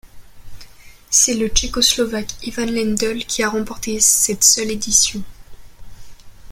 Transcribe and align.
C'est 1.11 1.35
le 1.35 1.47
Tchécoslovaque 1.49 2.31
Ivan 2.47 2.65
Lendl 2.65 3.19
qui 3.23 3.43
a 3.43 3.49
remporté 3.51 3.99
cette 3.99 4.43
seule 4.43 4.71
édition. 4.71 5.21